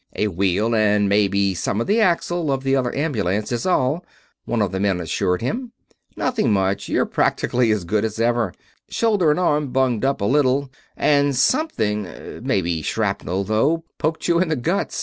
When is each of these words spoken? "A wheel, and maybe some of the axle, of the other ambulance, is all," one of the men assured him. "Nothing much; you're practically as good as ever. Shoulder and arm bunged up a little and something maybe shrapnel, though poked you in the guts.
"A 0.15 0.29
wheel, 0.29 0.73
and 0.73 1.07
maybe 1.07 1.53
some 1.53 1.79
of 1.79 1.85
the 1.85 2.01
axle, 2.01 2.51
of 2.51 2.63
the 2.63 2.75
other 2.75 2.91
ambulance, 2.95 3.51
is 3.51 3.67
all," 3.67 4.03
one 4.45 4.59
of 4.59 4.71
the 4.71 4.79
men 4.79 4.99
assured 4.99 5.43
him. 5.43 5.73
"Nothing 6.17 6.51
much; 6.51 6.89
you're 6.89 7.05
practically 7.05 7.69
as 7.69 7.83
good 7.83 8.03
as 8.03 8.19
ever. 8.19 8.51
Shoulder 8.89 9.29
and 9.29 9.39
arm 9.39 9.67
bunged 9.67 10.03
up 10.03 10.19
a 10.21 10.25
little 10.25 10.71
and 10.97 11.35
something 11.35 12.41
maybe 12.43 12.81
shrapnel, 12.81 13.43
though 13.43 13.83
poked 13.99 14.27
you 14.27 14.39
in 14.39 14.47
the 14.49 14.55
guts. 14.55 14.99